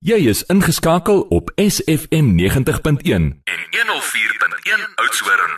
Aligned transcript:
Jy 0.00 0.16
is 0.30 0.38
ingeskakel 0.48 1.26
op 1.28 1.50
SFM 1.60 2.30
90.1 2.32 3.02
en 3.04 3.26
104.1 3.44 4.94
Oudtshoorn. 4.94 5.50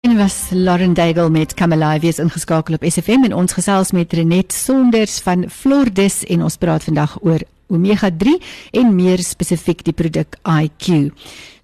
En 0.00 0.16
was 0.16 0.34
Lauren 0.50 0.94
Daigle 0.94 1.30
met 1.30 1.54
Kamelai 1.54 2.00
wees 2.00 2.18
ingeskakel 2.18 2.74
op 2.74 2.84
SFM 2.84 3.24
en 3.24 3.32
ons 3.32 3.56
gesels 3.56 3.94
met 3.96 4.12
Renet 4.12 4.52
Sonders 4.52 5.16
van 5.24 5.46
Flordis 5.48 6.26
en 6.28 6.42
ons 6.44 6.56
praat 6.60 6.84
vandag 6.84 7.16
oor 7.22 7.40
omega 7.72 8.10
3 8.12 8.36
en 8.70 8.92
meer 8.94 9.22
spesifiek 9.24 9.80
die 9.88 9.96
produk 9.96 10.36
IQ. 10.44 11.08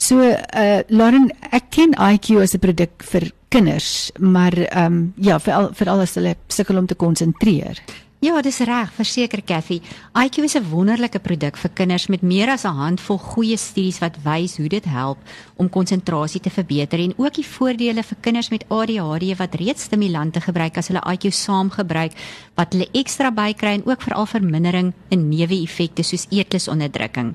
So 0.00 0.24
uh 0.24 0.80
Lauren, 0.88 1.28
ek 1.52 1.68
ken 1.68 1.92
IQ 1.92 2.40
as 2.40 2.56
'n 2.56 2.64
produk 2.64 3.04
vir 3.12 3.28
kinders, 3.48 4.10
maar 4.18 4.56
ehm 4.56 4.86
um, 4.86 5.12
ja, 5.16 5.36
veral 5.40 5.68
veral 5.74 6.00
as 6.00 6.14
hulle 6.14 6.34
sukkel 6.48 6.78
om 6.78 6.86
te 6.86 6.94
konsentreer. 6.94 7.76
Ja, 8.22 8.36
dis 8.38 8.60
reg, 8.62 8.92
verseker 8.94 9.40
Kathy. 9.42 9.80
IQ 10.14 10.44
is 10.44 10.54
'n 10.54 10.70
wonderlike 10.70 11.18
produk 11.18 11.56
vir 11.56 11.70
kinders 11.74 12.06
met 12.06 12.22
meer 12.22 12.50
as 12.50 12.64
'n 12.64 12.70
handvol 12.70 13.18
goeie 13.18 13.56
studies 13.56 13.98
wat 13.98 14.16
wys 14.22 14.56
hoe 14.56 14.68
dit 14.68 14.84
help 14.84 15.18
om 15.56 15.68
konsentrasie 15.68 16.40
te 16.40 16.50
verbeter 16.50 17.00
en 17.00 17.14
ook 17.16 17.34
die 17.34 17.46
voordele 17.46 18.02
vir 18.02 18.16
kinders 18.20 18.50
met 18.50 18.64
ADHD 18.68 19.36
wat 19.38 19.54
reeds 19.54 19.82
stimulante 19.82 20.40
gebruik 20.40 20.76
as 20.76 20.88
hulle 20.88 21.02
IQ 21.02 21.32
saam 21.32 21.70
gebruik 21.70 22.12
wat 22.54 22.72
hulle 22.72 22.88
ekstra 22.92 23.30
bykry 23.30 23.74
en 23.74 23.86
ook 23.86 24.02
veral 24.02 24.26
vermindering 24.26 24.92
in 25.08 25.28
neeweffekte 25.28 26.02
soos 26.02 26.26
eetlusonderdrukking. 26.30 27.34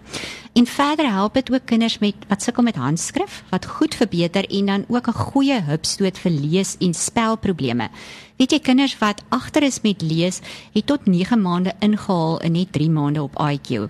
En 0.54 0.66
verder 0.66 1.12
help 1.12 1.34
dit 1.34 1.52
ook 1.52 1.66
kinders 1.66 2.00
met 2.00 2.16
wat 2.30 2.42
sukkel 2.42 2.64
met 2.64 2.76
handskrif 2.76 3.44
wat 3.50 3.66
goed 3.66 3.96
verbeter 3.96 4.46
en 4.50 4.66
dan 4.66 4.86
ook 4.88 5.08
'n 5.08 5.14
goeie 5.14 5.62
hupstoot 5.62 6.18
vir 6.18 6.32
lees 6.32 6.76
en 6.80 6.94
spelprobleme. 6.94 7.90
Weet 8.38 8.54
jy 8.54 8.60
kinders 8.62 8.94
wat 9.02 9.24
agter 9.34 9.66
is 9.66 9.82
met 9.82 10.04
lees, 10.06 10.44
het 10.76 10.86
tot 10.86 11.08
9 11.10 11.42
maande 11.42 11.74
ingehaal 11.82 12.38
in 12.46 12.54
net 12.54 12.72
3 12.76 12.90
maande 12.94 13.24
op 13.26 13.34
IQ. 13.42 13.90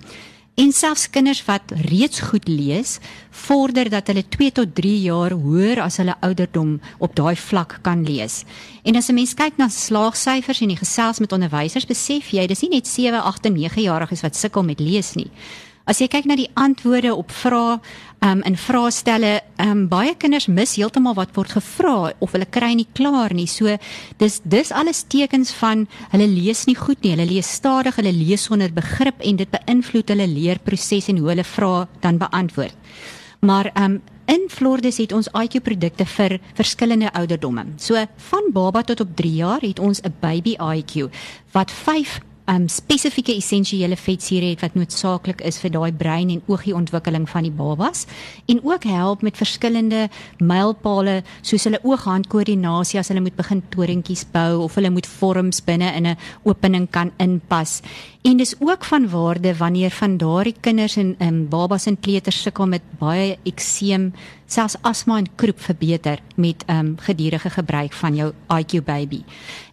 En 0.58 0.72
selfs 0.74 1.10
kinders 1.14 1.44
wat 1.46 1.70
reeds 1.86 2.20
goed 2.32 2.48
lees, 2.48 2.96
vorder 3.30 3.92
dat 3.94 4.08
hulle 4.08 4.24
2 4.24 4.52
tot 4.52 4.72
3 4.76 4.94
jaar 5.04 5.36
hoër 5.38 5.84
as 5.84 6.00
hulle 6.02 6.16
ouderdom 6.26 6.80
op 6.98 7.14
daai 7.20 7.36
vlak 7.38 7.78
kan 7.86 8.02
lees. 8.08 8.42
En 8.84 8.96
as 8.96 9.10
'n 9.10 9.14
mens 9.14 9.34
kyk 9.34 9.58
na 9.58 9.68
slaagsyfers 9.68 10.62
en 10.62 10.68
die 10.68 10.80
gesels 10.80 11.20
met 11.20 11.32
onderwysers, 11.32 11.86
besef 11.86 12.32
jy 12.32 12.48
dis 12.48 12.62
nie 12.62 12.70
net 12.70 12.88
7, 12.88 13.22
8 13.22 13.46
en 13.46 13.54
9 13.54 13.82
jariges 13.82 14.22
wat 14.22 14.36
sukkel 14.36 14.64
met 14.64 14.80
lees 14.80 15.14
nie. 15.14 15.30
As 15.88 16.02
jy 16.04 16.10
kyk 16.12 16.26
na 16.28 16.36
die 16.36 16.50
antwoorde 16.60 17.14
op 17.16 17.30
vrae 17.32 17.78
um, 18.20 18.42
in 18.44 18.58
vraestelle, 18.60 19.38
um, 19.64 19.86
baie 19.88 20.12
kinders 20.20 20.50
mis 20.52 20.76
heeltemal 20.76 21.16
wat 21.16 21.32
word 21.38 21.54
gevra 21.56 22.12
of 22.20 22.34
hulle 22.36 22.48
kry 22.52 22.74
nie 22.76 22.90
klaar 22.98 23.32
nie. 23.32 23.48
So 23.48 23.78
dis 24.20 24.42
dis 24.44 24.74
alles 24.76 25.06
tekens 25.08 25.54
van 25.62 25.86
hulle 26.12 26.28
lees 26.28 26.66
nie 26.68 26.76
goed 26.76 27.00
nie. 27.06 27.14
Hulle 27.16 27.30
lees 27.30 27.54
stadig, 27.60 27.96
hulle 28.02 28.12
lees 28.12 28.50
sonder 28.50 28.76
begrip 28.76 29.24
en 29.24 29.40
dit 29.40 29.56
beïnvloed 29.56 30.12
hulle 30.12 30.28
leerproses 30.28 31.08
en 31.14 31.24
hoe 31.24 31.32
hulle 31.32 31.48
vrae 31.48 31.88
dan 32.04 32.20
beantwoord. 32.20 32.76
Maar 33.48 33.72
um 33.80 34.02
in 34.28 34.50
Flordes 34.52 34.98
het 35.00 35.14
ons 35.16 35.30
IQ 35.32 35.62
produkte 35.64 36.04
vir 36.18 36.42
verskillende 36.58 37.14
ouderdomme. 37.16 37.64
So 37.80 37.96
van 38.30 38.50
baba 38.52 38.84
tot 38.84 39.00
op 39.00 39.16
3 39.16 39.36
jaar 39.40 39.64
het 39.64 39.80
ons 39.80 40.02
'n 40.04 40.14
baby 40.20 40.58
IQ 40.60 41.08
wat 41.56 41.72
5 41.72 42.20
um 42.48 42.68
spesifieke 42.72 43.36
essensiële 43.36 43.98
vetsure 44.00 44.52
het 44.54 44.62
wat 44.64 44.76
noodsaaklik 44.80 45.42
is 45.48 45.60
vir 45.60 45.74
daai 45.74 45.92
brein 45.92 46.30
en 46.32 46.44
oogie 46.48 46.76
ontwikkeling 46.76 47.28
van 47.30 47.44
die 47.44 47.52
babas 47.52 48.06
en 48.48 48.62
ook 48.64 48.88
help 48.88 49.22
met 49.22 49.40
verskillende 49.40 50.08
mylpale 50.40 51.22
soos 51.42 51.68
hulle 51.68 51.82
oog-hand-koördinasie 51.84 53.00
as 53.02 53.12
hulle 53.12 53.26
moet 53.26 53.36
begin 53.36 53.64
torentjies 53.74 54.24
bou 54.32 54.64
of 54.64 54.78
hulle 54.80 54.94
moet 54.94 55.10
vorms 55.18 55.60
binne 55.68 55.92
in 55.96 56.08
'n 56.08 56.18
opening 56.44 56.88
kan 56.90 57.12
inpas. 57.18 57.82
En 58.24 58.38
dis 58.38 58.56
ook 58.60 58.84
van 58.86 59.10
waarde 59.10 59.56
wanneer 59.56 59.92
van 59.92 60.18
daardie 60.18 60.56
kinders 60.62 60.96
en 60.96 61.16
um, 61.20 61.48
babas 61.50 61.86
en 61.86 62.00
kleuters 62.00 62.42
sukkel 62.42 62.68
met 62.68 62.82
baie 63.00 63.38
ekseem, 63.44 64.14
selfs 64.48 64.78
asma 64.82 65.18
en 65.18 65.28
kroep 65.36 65.60
verbeter 65.60 66.20
met 66.36 66.64
um 66.72 66.96
gedurende 67.00 67.50
gebruik 67.50 67.94
van 67.94 68.16
jou 68.16 68.32
IQ 68.48 68.84
baby. 68.84 69.24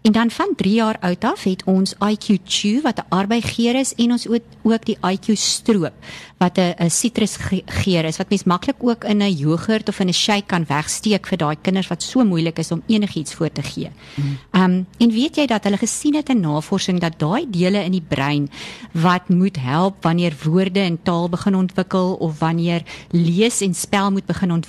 En 0.02 0.12
dan 0.12 0.30
van 0.30 0.52
3 0.56 0.74
jaar 0.74 0.96
oud 1.00 1.24
af 1.24 1.42
het 1.42 1.62
ons 1.64 1.94
IQ 1.94 2.36
Chew 2.44 2.82
wat 2.82 2.98
'n 2.98 3.08
arbeigeer 3.08 3.74
is 3.74 3.94
en 3.94 4.10
ons 4.10 4.28
ook 4.62 4.84
die 4.84 4.98
IQ 5.00 5.36
Stroop 5.36 5.92
wat 6.36 6.58
'n 6.58 6.90
sitrusgeur 6.90 8.04
is 8.04 8.16
wat 8.16 8.28
mens 8.28 8.44
maklik 8.44 8.76
ook 8.78 9.04
in 9.04 9.22
'n 9.22 9.32
jogurt 9.32 9.88
of 9.88 10.00
in 10.00 10.08
'n 10.08 10.12
shake 10.12 10.46
kan 10.46 10.64
wegsteek 10.68 11.26
vir 11.26 11.38
daai 11.38 11.56
kinders 11.62 11.88
wat 11.88 12.02
so 12.02 12.24
moeilik 12.24 12.58
is 12.58 12.70
om 12.70 12.82
enigiets 12.86 13.34
voor 13.34 13.52
te 13.52 13.62
gee. 13.62 13.90
Mm. 14.14 14.38
Um 14.52 14.86
en 14.98 15.10
weet 15.10 15.36
jy 15.36 15.46
dat 15.46 15.64
hulle 15.64 15.76
gesien 15.76 16.14
het 16.14 16.28
in 16.28 16.40
navorsing 16.40 17.00
dat 17.00 17.18
daai 17.18 17.46
dele 17.50 17.84
in 17.84 17.92
die 17.92 18.04
brein 18.08 18.50
wat 18.92 19.28
moet 19.28 19.56
help 19.56 20.02
wanneer 20.02 20.34
woorde 20.42 20.80
en 20.80 21.02
taal 21.02 21.28
begin 21.28 21.54
ontwikkel 21.54 22.14
of 22.14 22.38
wanneer 22.38 22.82
lees 23.10 23.60
en 23.60 23.74
spel 23.74 24.10
moet 24.10 24.26
begin 24.26 24.52
ontwikkel, 24.52 24.63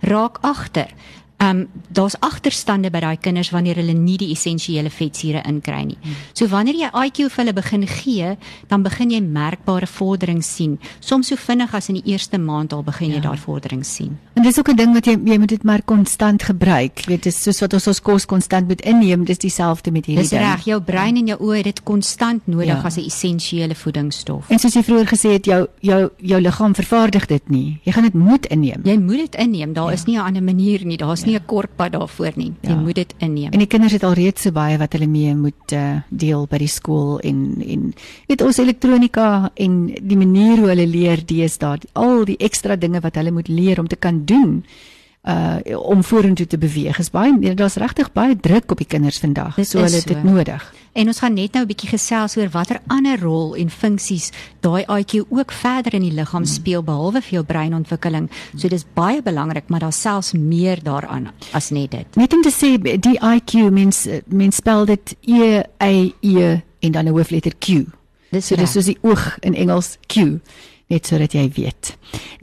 raak 0.00 0.38
agter. 0.42 0.90
Ehm 1.42 1.58
um, 1.58 1.68
daar's 1.88 2.14
agterstande 2.20 2.90
by 2.90 3.00
daai 3.02 3.16
kinders 3.20 3.50
wanneer 3.50 3.76
hulle 3.80 3.92
nie 3.92 4.14
die 4.16 4.30
essensiële 4.32 4.90
vetsure 4.90 5.42
inkry 5.48 5.80
nie. 5.88 5.96
So 6.38 6.46
wanneer 6.48 6.76
jy 6.78 6.90
IQ 7.06 7.18
vir 7.26 7.40
hulle 7.42 7.52
begin 7.56 7.86
gee, 7.88 8.28
dan 8.70 8.82
begin 8.82 9.10
jy 9.10 9.18
merkbare 9.20 9.88
vordering 9.90 10.44
sien. 10.44 10.78
Soms 11.00 11.32
so 11.32 11.36
vinnig 11.36 11.74
as 11.74 11.88
in 11.90 11.98
die 11.98 12.12
eerste 12.12 12.38
maand 12.38 12.72
al 12.72 12.84
begin 12.86 13.10
jy 13.10 13.18
ja. 13.18 13.24
daai 13.26 13.42
vordering 13.42 13.82
sien. 13.84 14.18
En 14.34 14.46
dis 14.46 14.58
ook 14.58 14.70
'n 14.70 14.76
ding 14.76 14.94
wat 14.94 15.06
jy 15.06 15.18
jy 15.24 15.38
moet 15.38 15.48
dit 15.48 15.64
maar 15.64 15.82
konstant 15.82 16.42
gebruik. 16.42 16.98
Jy 16.98 17.08
weet 17.08 17.22
dis 17.22 17.42
soos 17.42 17.60
wat 17.60 17.74
ons 17.74 17.86
ons 17.86 18.00
kos 18.00 18.26
konstant 18.26 18.68
moet 18.68 18.80
inneem, 18.80 19.24
dis 19.24 19.38
dieselfde 19.38 19.90
met 19.90 20.06
hierdie 20.06 20.28
ding. 20.28 20.40
Dis 20.40 20.48
reg, 20.48 20.64
jou 20.64 20.80
brein 20.80 21.16
en 21.16 21.26
jou 21.26 21.38
oë 21.40 21.56
het 21.56 21.64
dit 21.64 21.82
konstant 21.82 22.46
nodig 22.46 22.66
ja. 22.66 22.82
as 22.84 22.96
'n 22.96 23.04
essensiële 23.04 23.74
voedingsstof. 23.74 24.48
En 24.48 24.58
soos 24.58 24.74
jy 24.74 24.82
vroeër 24.82 25.08
gesê 25.08 25.32
het, 25.32 25.44
jou 25.44 25.66
jou 25.80 26.10
jou 26.18 26.40
liggaam 26.40 26.74
vervaardig 26.74 27.26
dit 27.26 27.48
nie. 27.48 27.80
Jy 27.82 27.92
gaan 27.92 28.04
dit 28.04 28.14
moet 28.14 28.46
inneem. 28.46 28.80
Jy 28.84 28.98
moet 28.98 29.16
dit 29.16 29.34
inneem. 29.34 29.72
Daar 29.72 29.90
ja. 29.90 29.92
is 29.92 30.04
nie 30.04 30.16
'n 30.16 30.24
ander 30.24 30.42
manier 30.42 30.86
nie. 30.86 30.96
Daar's 30.96 31.20
ja 31.20 31.31
nie 31.31 31.31
'n 31.38 31.46
kort 31.46 31.76
pad 31.76 31.92
daarvoor 31.92 32.32
nie. 32.36 32.52
Jy 32.60 32.70
ja. 32.70 32.76
moet 32.76 32.94
dit 32.94 33.14
inneem. 33.18 33.50
En 33.50 33.58
die 33.58 33.66
kinders 33.66 33.92
het 33.92 34.04
al 34.04 34.12
reeds 34.12 34.42
so 34.42 34.52
baie 34.52 34.78
wat 34.78 34.92
hulle 34.92 35.06
mee 35.06 35.34
moet 35.34 35.72
uh, 35.72 36.00
deel 36.08 36.46
by 36.46 36.58
die 36.58 36.68
skool 36.68 37.18
en 37.20 37.62
en 37.66 37.94
weet 38.26 38.42
ons 38.42 38.58
elektronika 38.58 39.50
en 39.54 39.92
die 40.02 40.16
manier 40.16 40.58
hoe 40.58 40.68
hulle 40.68 40.86
leer 40.86 41.24
deesdae, 41.26 41.78
al 41.92 42.24
die 42.24 42.36
ekstra 42.36 42.76
dinge 42.76 43.00
wat 43.00 43.14
hulle 43.14 43.30
moet 43.30 43.48
leer 43.48 43.80
om 43.80 43.86
te 43.88 43.96
kan 43.96 44.24
doen 44.24 44.64
uh 45.22 45.78
om 45.78 46.02
vorentoe 46.04 46.46
te 46.46 46.58
beweeg. 46.58 46.98
Is 46.98 47.10
baie 47.10 47.54
daar's 47.54 47.78
regtig 47.78 48.12
baie 48.12 48.36
druk 48.36 48.70
op 48.70 48.78
die 48.78 48.86
kinders 48.86 49.18
vandag. 49.22 49.54
So 49.62 49.78
hulle 49.78 50.00
het 50.00 50.06
dit 50.06 50.22
nodig. 50.24 50.64
En 50.92 51.06
ons 51.06 51.18
gaan 51.18 51.34
net 51.34 51.52
nou 51.52 51.62
'n 51.62 51.66
bietjie 51.66 51.88
gesels 51.88 52.36
oor 52.36 52.48
watter 52.50 52.80
ander 52.86 53.20
rol 53.20 53.54
en 53.54 53.70
funksies 53.70 54.30
daai 54.60 54.84
IQ 54.84 55.24
ook 55.28 55.52
verder 55.52 55.94
in 55.94 56.02
die 56.02 56.12
liggaam 56.12 56.42
hmm. 56.42 56.52
speel 56.52 56.82
behalwe 56.82 57.22
vir 57.22 57.30
jou 57.30 57.44
breinontwikkeling. 57.44 58.30
So 58.56 58.68
dis 58.68 58.84
baie 58.94 59.22
belangrik, 59.22 59.68
maar 59.68 59.80
daar's 59.80 60.00
selfs 60.00 60.32
meer 60.32 60.82
daaraan 60.82 61.30
as 61.52 61.70
net 61.70 61.90
dit. 61.90 62.16
Net 62.16 62.32
om 62.32 62.42
te 62.42 62.50
sê 62.50 62.98
die 63.00 63.18
IQ 63.18 63.70
mens 63.70 64.08
mens 64.26 64.56
spel 64.56 64.84
dit 64.84 65.16
E 65.20 65.62
A 65.82 66.10
E 66.20 66.60
en 66.80 66.92
dan 66.92 67.06
'n 67.06 67.12
hoofletter 67.12 67.52
Q. 67.58 67.86
Dis 68.30 68.46
so 68.46 68.56
dis 68.56 68.72
soos 68.72 68.84
die 68.84 68.98
oog 69.02 69.36
in 69.40 69.54
Engels 69.54 69.98
Q 70.06 70.40
net 70.92 71.08
sodat 71.08 71.34
jy 71.36 71.48
weet. 71.56 71.94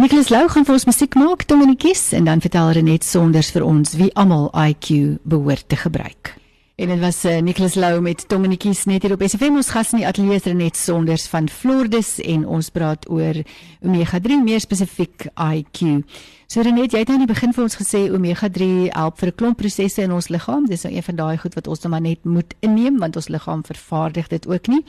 Nicholas 0.02 0.32
Lou 0.34 0.46
gaan 0.50 0.66
vir 0.66 0.78
ons 0.80 0.88
musiek 0.90 1.16
maak, 1.20 1.46
Dominikies, 1.50 2.10
en 2.18 2.28
dan 2.30 2.42
vertel 2.44 2.74
Renet 2.80 3.06
Sonders 3.06 3.54
vir 3.54 3.66
ons 3.68 3.96
wie 4.00 4.12
almal 4.18 4.50
IQ 4.58 5.20
behoort 5.24 5.68
te 5.70 5.78
gebruik. 5.80 6.34
En 6.79 6.88
dit 6.88 7.00
was 7.00 7.25
uh, 7.25 7.38
Nicholas 7.38 7.73
Lou 7.73 8.01
met 8.01 8.23
Dominikies 8.28 8.85
net 8.88 9.03
hier 9.03 9.12
op 9.12 9.23
SFM 9.25 9.57
ons 9.59 9.67
gas 9.75 9.90
in 9.91 10.00
die 10.00 10.06
ateljee 10.07 10.40
Renet 10.45 10.78
Sonders 10.79 11.25
van 11.28 11.50
Flordes 11.51 12.13
en 12.23 12.45
ons 12.47 12.69
praat 12.72 13.03
oor 13.12 13.35
omega 13.84 14.22
3 14.23 14.38
meer 14.45 14.63
spesifiek 14.63 15.25
IQ. 15.35 16.06
So 16.47 16.63
Renet, 16.63 16.95
jy 16.95 17.01
het 17.03 17.12
aan 17.12 17.25
die 17.25 17.28
begin 17.28 17.51
vir 17.51 17.66
ons 17.66 17.75
gesê 17.81 18.06
omega 18.16 18.47
3 18.47 18.94
help 18.94 19.19
vir 19.19 19.28
'n 19.28 19.35
klomp 19.35 19.57
prosesse 19.59 20.01
in 20.01 20.13
ons 20.16 20.31
liggaam. 20.31 20.69
Dis 20.72 20.88
nou 20.88 20.94
een 20.95 21.03
van 21.03 21.16
daai 21.16 21.38
goed 21.38 21.59
wat 21.59 21.67
ons 21.67 21.84
nou 21.84 21.91
maar 21.91 22.01
net 22.07 22.23
moet 22.23 22.56
inneem 22.62 22.97
want 22.97 23.16
ons 23.16 23.28
liggaam 23.28 23.66
vervaardig 23.66 24.28
dit 24.28 24.47
ook 24.47 24.67
nie. 24.67 24.85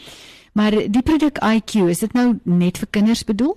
Maar 0.52 0.70
die 0.70 1.02
produk 1.02 1.42
IQ, 1.42 1.88
is 1.90 1.98
dit 1.98 2.12
nou 2.12 2.38
net 2.44 2.78
vir 2.78 2.88
kinders 2.90 3.24
bedoel? 3.24 3.56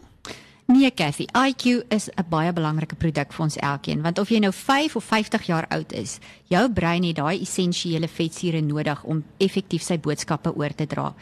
Nee, 0.65 0.91
Kathy, 0.91 1.25
IQ 1.47 1.83
is 1.89 2.09
'n 2.09 2.25
baie 2.29 2.53
belangrike 2.53 2.95
produk 2.95 3.33
vir 3.33 3.43
ons 3.43 3.57
elkeen, 3.57 4.01
want 4.01 4.19
of 4.19 4.29
jy 4.29 4.39
nou 4.39 4.51
5 4.51 4.95
of 4.95 5.03
50 5.03 5.43
jaar 5.45 5.65
oud 5.69 5.91
is, 5.91 6.19
jou 6.47 6.69
brein 6.69 7.03
het 7.03 7.15
daai 7.15 7.41
essensiële 7.41 8.07
vetsure 8.07 8.61
nodig 8.61 9.03
om 9.03 9.23
effektief 9.37 9.81
sy 9.81 9.97
boodskappe 9.97 10.55
oor 10.55 10.75
te 10.75 10.85
dra. 10.85 11.13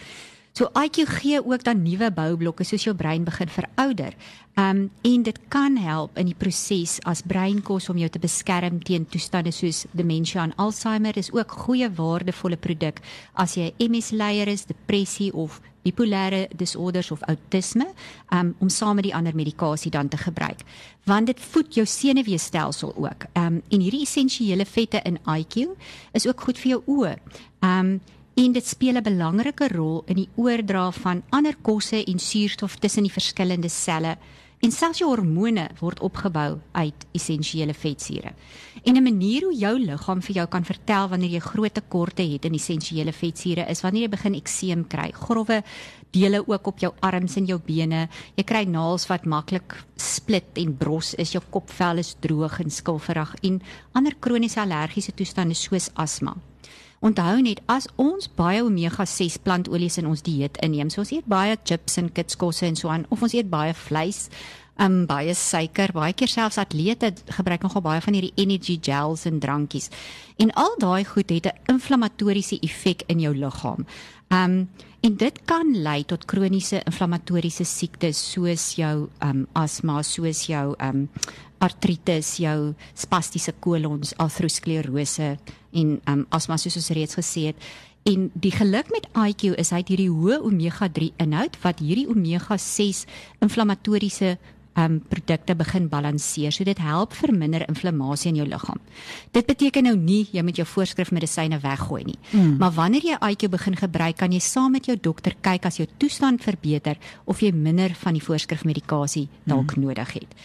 So 0.51 0.67
IQ 0.75 1.07
gee 1.07 1.39
ook 1.45 1.63
dan 1.63 1.81
nuwe 1.81 2.11
boublokke 2.11 2.65
soos 2.67 2.83
jou 2.83 2.95
brein 2.95 3.23
begin 3.23 3.47
verouder. 3.47 4.15
Um 4.59 4.89
en 5.01 5.23
dit 5.23 5.39
kan 5.47 5.77
help 5.79 6.17
in 6.19 6.27
die 6.27 6.35
proses 6.35 6.97
as 7.07 7.21
breinkos 7.23 7.87
om 7.89 7.97
jou 7.97 8.09
te 8.11 8.19
beskerm 8.19 8.81
teen 8.83 9.05
toestande 9.07 9.53
soos 9.55 9.85
demensie 9.95 10.41
en 10.43 10.55
Alzheimer. 10.59 11.13
Dis 11.15 11.31
ook 11.31 11.51
goeie 11.51 11.87
waardevolle 11.95 12.59
produk 12.59 12.99
as 13.33 13.55
jy 13.55 13.71
MS 13.79 14.11
leier 14.11 14.51
is, 14.51 14.67
depressie 14.67 15.31
of 15.33 15.61
bipolêre 15.85 16.47
disorders 16.55 17.11
of 17.11 17.23
outisme, 17.31 17.87
um 18.35 18.51
om 18.59 18.69
saam 18.69 18.99
met 18.99 19.07
die 19.07 19.15
ander 19.15 19.35
medikasie 19.35 19.91
dan 19.91 20.11
te 20.11 20.17
gebruik. 20.17 20.65
Want 21.07 21.31
dit 21.31 21.39
voed 21.39 21.73
jou 21.73 21.85
senuweestelsel 21.87 22.91
ook. 22.95 23.29
Um 23.39 23.61
en 23.69 23.79
hierdie 23.79 24.03
essensiële 24.03 24.65
vette 24.65 24.99
in 25.07 25.21
IQ 25.23 25.71
is 26.11 26.27
ook 26.27 26.41
goed 26.41 26.59
vir 26.59 26.75
jou 26.75 26.83
oë. 26.87 27.15
Um 27.63 28.01
en 28.33 28.51
dit 28.51 28.67
speel 28.67 28.97
'n 28.97 29.03
belangrike 29.03 29.67
rol 29.67 30.03
in 30.07 30.15
die 30.15 30.29
oordra 30.35 30.91
van 30.91 31.23
ander 31.29 31.55
kosse 31.61 32.03
en 32.05 32.19
suurstof 32.19 32.75
tussen 32.75 33.03
die 33.03 33.11
verskillende 33.11 33.69
selle 33.69 34.17
en 34.61 34.71
selfs 34.71 35.01
jou 35.01 35.09
hormone 35.09 35.69
word 35.79 36.01
opgebou 36.05 36.59
uit 36.71 37.05
essensiële 37.17 37.73
vetsure. 37.73 38.33
En 38.83 38.95
'n 38.95 39.03
manier 39.03 39.43
hoe 39.43 39.55
jou 39.55 39.79
liggaam 39.79 40.21
vir 40.21 40.35
jou 40.35 40.47
kan 40.47 40.63
vertel 40.63 41.07
wanneer 41.07 41.29
jy 41.29 41.39
groot 41.39 41.73
tekorte 41.73 42.23
het 42.23 42.45
in 42.45 42.53
essensiële 42.53 43.11
vetsure 43.11 43.65
is 43.69 43.81
wanneer 43.81 44.01
jy 44.01 44.09
begin 44.09 44.35
ekseem 44.35 44.87
kry, 44.87 45.11
grouwe 45.11 45.63
dele 46.11 46.47
ook 46.47 46.67
op 46.67 46.79
jou 46.79 46.93
arms 46.99 47.35
en 47.35 47.45
jou 47.45 47.59
bene. 47.65 48.09
Jy 48.35 48.43
kry 48.43 48.63
naels 48.63 49.07
wat 49.07 49.25
maklik 49.25 49.83
split 49.95 50.57
en 50.57 50.77
bros 50.77 51.13
is, 51.13 51.31
jou 51.31 51.43
kopvel 51.49 51.97
is 51.97 52.15
droog 52.19 52.59
en 52.59 52.69
skilferig 52.69 53.35
en 53.41 53.61
ander 53.93 54.15
kroniese 54.19 54.59
allergiese 54.59 55.11
toestande 55.11 55.53
soos 55.53 55.89
asma. 55.95 56.35
Onthou 57.01 57.39
net 57.41 57.63
as 57.65 57.87
ons 57.97 58.27
baie 58.37 58.61
omega 58.61 59.07
6 59.09 59.39
plantolies 59.41 59.97
in 59.97 60.05
ons 60.05 60.21
dieet 60.21 60.59
inneem, 60.61 60.91
so 60.93 61.01
ons 61.01 61.11
eet 61.15 61.25
baie 61.25 61.55
chips 61.65 61.97
en 61.97 62.11
kitskosse 62.13 62.67
en 62.67 62.77
so 62.77 62.91
aan 62.93 63.07
of 63.09 63.23
ons 63.25 63.33
eet 63.33 63.49
baie 63.49 63.73
vleis, 63.73 64.27
um 64.81 65.05
baie 65.05 65.33
suiker, 65.37 65.93
baie 65.93 66.13
keer 66.17 66.31
selfs 66.31 66.57
atlete 66.61 67.13
gebruik 67.37 67.61
nogal 67.65 67.83
baie 67.85 68.01
van 68.01 68.17
hierdie 68.17 68.33
energy 68.41 68.79
gels 68.81 69.27
en 69.29 69.39
drankies. 69.39 69.91
En 70.41 70.53
al 70.57 70.75
daai 70.81 71.05
goed 71.05 71.29
het 71.29 71.45
'n 71.45 71.73
inflammatoriese 71.75 72.59
effek 72.61 73.03
in 73.07 73.19
jou 73.19 73.35
liggaam. 73.35 73.85
Um 74.29 74.69
en 75.01 75.15
dit 75.17 75.39
kan 75.45 75.81
lei 75.81 76.03
tot 76.05 76.25
kroniese 76.25 76.81
inflammatoriese 76.85 77.65
siektes 77.65 78.31
soos 78.31 78.75
jou 78.75 79.09
um 79.21 79.47
asma, 79.53 80.03
soos 80.03 80.45
jou 80.45 80.75
um 80.79 81.09
artritis, 81.61 82.37
jou 82.37 82.73
spastiese 82.97 83.53
kolons, 83.59 84.13
atherosklerose 84.17 85.37
en 85.71 86.01
um, 86.09 86.25
asma 86.29 86.57
soos 86.57 86.75
ons 86.75 86.91
reeds 86.97 87.17
gesê 87.19 87.51
het. 87.51 87.55
En 88.09 88.31
die 88.33 88.51
geluk 88.51 88.89
met 88.89 89.05
IQ 89.13 89.51
is 89.61 89.69
hy 89.69 89.83
het 89.83 89.91
hierdie 89.93 90.09
hoë 90.09 90.39
omega-3 90.41 91.11
inhoud 91.21 91.59
wat 91.61 91.83
hierdie 91.85 92.07
omega-6 92.09 93.03
inflammatoriese 93.45 94.39
um 94.79 94.99
produkte 95.11 95.55
begin 95.55 95.87
balanseer. 95.89 96.51
So 96.51 96.63
dit 96.63 96.79
help 96.79 97.13
verminder 97.13 97.65
inflammasie 97.67 98.31
in 98.31 98.41
jou 98.41 98.47
liggaam. 98.47 98.79
Dit 99.35 99.45
beteken 99.49 99.83
nou 99.83 99.95
nie 99.95 100.27
jy 100.31 100.43
moet 100.43 100.61
jou 100.61 100.67
voorskrifmedisyne 100.67 101.59
weggooi 101.59 102.03
nie. 102.07 102.19
Mm. 102.31 102.57
Maar 102.61 102.75
wanneer 102.77 103.07
jy 103.11 103.17
IQ 103.31 103.49
begin 103.51 103.75
gebruik, 103.75 104.17
kan 104.17 104.31
jy 104.31 104.39
saam 104.39 104.71
met 104.71 104.87
jou 104.87 104.97
dokter 104.99 105.35
kyk 105.41 105.65
as 105.65 105.81
jou 105.81 105.87
toestand 105.97 106.43
verbeter 106.43 106.99
of 107.25 107.41
jy 107.41 107.51
minder 107.51 107.95
van 108.03 108.15
die 108.15 108.23
voorskrifmedikasie 108.23 109.27
dalk 109.43 109.75
mm. 109.75 109.83
nodig 109.83 110.13
het. 110.21 110.37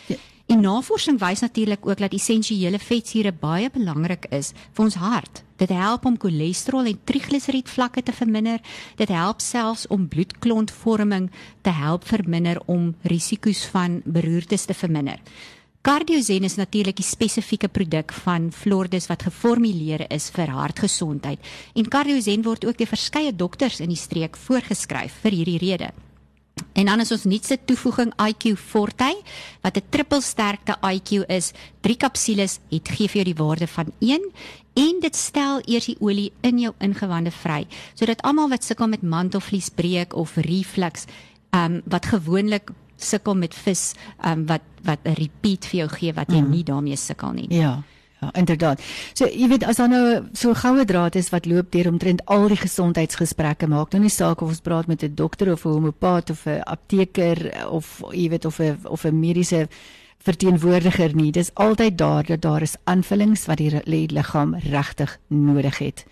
En 0.46 0.60
navorsing 0.62 1.19
wys 1.19 1.40
natuurlik 1.43 1.87
ook 1.87 1.98
dat 1.98 2.12
essensiële 2.14 2.78
vetsure 2.78 3.32
baie 3.32 3.70
belangrik 3.70 4.28
is 4.31 4.52
vir 4.76 4.84
ons 4.84 4.94
hart. 4.94 5.43
Dit 5.58 5.72
help 5.75 6.04
om 6.06 6.19
cholesterol 6.19 6.87
en 6.87 7.00
trigliseried 7.04 7.69
vlakke 7.69 8.02
te 8.02 8.14
verminder. 8.14 8.62
Dit 8.96 9.10
help 9.10 9.43
selfs 9.43 9.88
om 9.90 10.06
bloedklontvorming 10.08 11.31
te 11.66 11.75
help 11.75 12.06
verminder 12.06 12.62
om 12.66 12.94
risiko's 13.02 13.64
van 13.75 14.00
beroertes 14.04 14.64
te 14.70 14.75
verminder. 14.75 15.19
Cardiozen 15.82 16.43
is 16.43 16.54
natuurlik 16.54 16.96
die 16.96 17.06
spesifieke 17.06 17.69
produk 17.69 18.12
van 18.12 18.52
Flordis 18.52 19.06
wat 19.10 19.26
geformuleer 19.26 20.06
is 20.10 20.31
vir 20.34 20.50
hartgesondheid. 20.50 21.43
En 21.75 21.90
Cardiozen 21.90 22.43
word 22.43 22.66
ook 22.66 22.78
deur 22.78 22.94
verskeie 22.94 23.34
dokters 23.34 23.81
in 23.81 23.90
die 23.90 23.98
streek 23.98 24.38
voorgeskryf 24.46 25.22
vir 25.22 25.40
hierdie 25.40 25.58
rede. 25.62 25.90
En 26.76 26.85
dan 26.85 27.00
is 27.00 27.11
ons 27.12 27.25
nuutste 27.25 27.58
toevoeging 27.64 28.12
IQ 28.20 28.56
Forte 28.61 29.23
wat 29.61 29.76
'n 29.76 29.88
triple 29.88 30.20
sterkte 30.20 30.76
IQ 30.81 31.25
is. 31.26 31.53
3 31.81 31.97
kapsules 31.97 32.58
het 32.69 32.88
gee 32.88 33.08
vir 33.08 33.23
jou 33.23 33.25
die 33.25 33.43
waarde 33.44 33.67
van 33.67 33.93
1 33.99 34.31
en 34.75 35.00
dit 35.00 35.17
stel 35.17 35.61
eers 35.64 35.87
die 35.87 35.97
olie 36.00 36.32
in 36.41 36.58
jou 36.58 36.75
ingewande 36.79 37.31
vry 37.31 37.67
sodat 37.94 38.23
almal 38.23 38.49
wat 38.49 38.64
sukkel 38.64 38.88
met 38.88 39.03
mantelvliesbreek 39.03 40.14
of 40.14 40.37
reflux, 40.37 41.05
ehm 41.50 41.73
um, 41.73 41.82
wat 41.85 42.06
gewoonlik 42.06 42.70
sukkel 42.97 43.35
met 43.35 43.55
vis, 43.55 43.94
ehm 44.20 44.32
um, 44.32 44.47
wat 44.47 44.62
wat 44.82 44.99
'n 45.05 45.12
repeat 45.12 45.67
vir 45.67 45.79
jou 45.79 45.88
gee 45.88 46.12
wat 46.12 46.29
jy 46.29 46.41
mm. 46.41 46.50
nie 46.50 46.62
daarmee 46.64 46.97
sukkel 46.97 47.32
nie. 47.32 47.47
Ja. 47.49 47.82
Ja, 48.20 48.30
inderdaad. 48.32 48.80
So 49.12 49.26
jy 49.28 49.48
weet 49.48 49.64
as 49.68 49.76
daar 49.76 49.90
nou 49.92 50.04
so 50.32 50.54
goue 50.56 50.84
draad 50.88 51.18
is 51.20 51.28
wat 51.30 51.46
loop 51.46 51.68
deur 51.72 51.90
omtrent 51.90 52.22
al 52.24 52.48
die 52.48 52.56
gesondheidsgesprekke 52.56 53.68
maak, 53.68 53.92
nou 53.92 54.00
nie 54.02 54.12
saak 54.12 54.40
of 54.40 54.54
ons 54.54 54.64
praat 54.64 54.86
met 54.86 55.02
'n 55.02 55.14
dokter 55.14 55.52
of 55.52 55.64
'n 55.64 55.68
homeopaat 55.68 56.30
of 56.30 56.46
'n 56.46 56.62
apteker 56.64 57.68
of 57.68 58.02
jy 58.12 58.28
weet 58.28 58.44
of 58.44 58.58
'n 58.60 58.78
of 58.88 59.04
'n 59.04 59.20
mediese 59.20 59.68
verteenwoordiger 60.18 61.14
nie. 61.14 61.32
Dis 61.32 61.54
altyd 61.54 61.98
daar 61.98 62.24
dat 62.26 62.40
daar 62.40 62.62
is 62.62 62.76
aanvullings 62.84 63.46
wat 63.46 63.56
die 63.56 64.06
liggaam 64.08 64.54
regtig 64.54 65.19
nodig 65.28 65.78
het. 65.78 66.06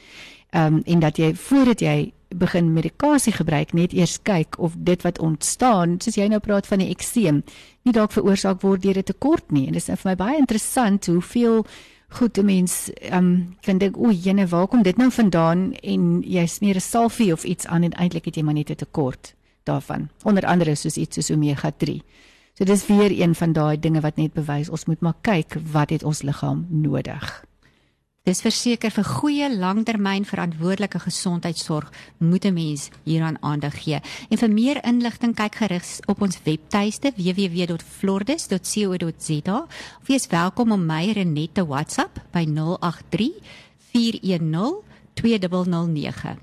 Ehm 0.50 0.74
um, 0.74 0.82
en 0.84 0.98
dat 0.98 1.16
jy 1.16 1.34
voordat 1.34 1.80
jy 1.80 2.12
begin 2.38 2.72
medikasie 2.72 3.32
gebruik 3.32 3.72
net 3.72 3.92
eers 3.92 4.18
kyk 4.22 4.58
of 4.58 4.74
dit 4.76 5.02
wat 5.02 5.18
ontstaan, 5.18 6.00
soos 6.00 6.16
jy 6.16 6.28
nou 6.28 6.40
praat 6.40 6.66
van 6.66 6.78
die 6.78 6.90
ekseem, 6.90 7.42
nie 7.84 7.92
dalk 7.92 8.12
veroorsaak 8.12 8.62
word 8.62 8.82
deur 8.82 8.98
'n 8.98 9.02
tekort 9.02 9.52
nie. 9.52 9.66
En 9.66 9.72
dit 9.72 9.88
is 9.88 10.00
vir 10.00 10.10
my 10.10 10.16
baie 10.16 10.38
interessant 10.38 11.06
hoeveel 11.06 11.64
goed 12.08 12.38
'n 12.38 12.44
mens 12.44 12.90
um, 13.12 13.56
kan 13.60 13.78
dink 13.78 13.96
o, 13.96 14.10
jene, 14.10 14.46
waar 14.46 14.66
kom 14.66 14.82
dit 14.82 14.96
nou 14.96 15.10
vandaan 15.10 15.72
en 15.72 16.22
jy 16.22 16.46
smeer 16.46 16.76
'n 16.76 16.80
salfie 16.80 17.32
of 17.32 17.44
iets 17.44 17.66
aan 17.66 17.82
en 17.82 17.92
eintlik 17.92 18.24
het 18.24 18.36
jy 18.36 18.42
maar 18.42 18.54
net 18.54 18.70
'n 18.70 18.74
tekort 18.74 19.34
daarvan. 19.64 20.08
Onder 20.22 20.46
andere 20.46 20.74
soos 20.74 20.96
iets 20.96 21.14
soos 21.14 21.30
omega 21.30 21.72
3. 21.76 22.02
So 22.54 22.64
dis 22.64 22.86
weer 22.86 23.10
een 23.10 23.34
van 23.34 23.52
daai 23.52 23.80
dinge 23.80 24.00
wat 24.00 24.16
net 24.16 24.32
bewys 24.32 24.68
ons 24.68 24.84
moet 24.84 25.00
maar 25.00 25.16
kyk 25.20 25.56
wat 25.72 25.90
het 25.90 26.02
ons 26.02 26.22
liggaam 26.22 26.66
nodig. 26.70 27.44
Dis 28.24 28.38
verseker 28.40 28.88
vir 28.88 29.04
goeie 29.04 29.50
langtermyn 29.52 30.24
verantwoordelike 30.24 30.96
gesondheidsorg 31.02 31.90
moet 32.24 32.46
'n 32.48 32.54
mens 32.54 32.88
hieraan 33.04 33.36
aandag 33.42 33.82
gee. 33.82 34.00
En 34.30 34.38
vir 34.38 34.50
meer 34.50 34.84
inligting 34.84 35.34
kyk 35.34 35.54
gerus 35.54 36.00
op 36.06 36.22
ons 36.22 36.38
webtuiste 36.44 37.12
jy 40.08 40.14
is 40.14 40.26
welkom 40.26 40.72
om 40.72 40.86
my 40.86 41.12
Renette 41.12 41.66
WhatsApp 41.66 42.20
by 42.32 42.46
083 42.46 43.32
410 43.92 44.74
2009. 45.14 46.38